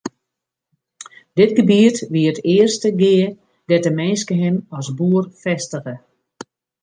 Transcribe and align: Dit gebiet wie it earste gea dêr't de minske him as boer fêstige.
Dit 1.39 1.51
gebiet 1.57 1.97
wie 2.13 2.29
it 2.31 2.39
earste 2.55 2.89
gea 3.01 3.25
dêr't 3.67 3.85
de 3.87 3.91
minske 3.99 4.35
him 4.43 4.55
as 4.77 4.87
boer 4.97 5.23
fêstige. 5.41 5.95